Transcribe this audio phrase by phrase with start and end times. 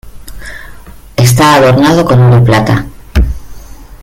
[1.15, 2.87] Está adornado con oro y plata.